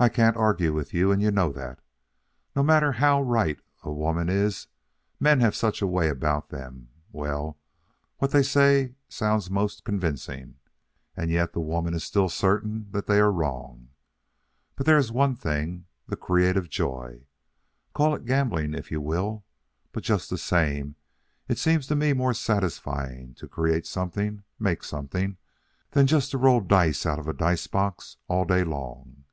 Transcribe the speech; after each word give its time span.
"I 0.00 0.08
can't 0.08 0.36
argue 0.36 0.72
with 0.72 0.94
you, 0.94 1.10
and 1.10 1.20
you 1.20 1.32
know 1.32 1.50
that. 1.50 1.80
No 2.54 2.62
matter 2.62 2.92
how 2.92 3.20
right 3.20 3.58
a 3.82 3.90
woman 3.90 4.28
is, 4.28 4.68
men 5.18 5.40
have 5.40 5.56
such 5.56 5.82
a 5.82 5.88
way 5.88 6.08
about 6.08 6.50
them 6.50 6.90
well, 7.10 7.58
what 8.18 8.30
they 8.30 8.44
say 8.44 8.94
sounds 9.08 9.50
most 9.50 9.82
convincing, 9.84 10.54
and 11.16 11.32
yet 11.32 11.52
the 11.52 11.58
woman 11.58 11.94
is 11.94 12.04
still 12.04 12.28
certain 12.28 12.86
they 12.92 13.18
are 13.18 13.32
wrong. 13.32 13.88
But 14.76 14.86
there 14.86 14.98
is 14.98 15.10
one 15.10 15.34
thing 15.34 15.86
the 16.06 16.14
creative 16.14 16.70
joy. 16.70 17.26
Call 17.92 18.14
it 18.14 18.24
gambling 18.24 18.74
if 18.74 18.92
you 18.92 19.00
will, 19.00 19.44
but 19.90 20.04
just 20.04 20.30
the 20.30 20.38
same 20.38 20.94
it 21.48 21.58
seems 21.58 21.88
to 21.88 21.96
me 21.96 22.12
more 22.12 22.34
satisfying 22.34 23.34
to 23.34 23.48
create 23.48 23.84
something, 23.84 24.44
make 24.60 24.84
something, 24.84 25.38
than 25.90 26.06
just 26.06 26.30
to 26.30 26.38
roll 26.38 26.60
dice 26.60 27.04
out 27.04 27.18
of 27.18 27.26
a 27.26 27.32
dice 27.32 27.66
box 27.66 28.16
all 28.28 28.44
day 28.44 28.62
long. 28.62 29.24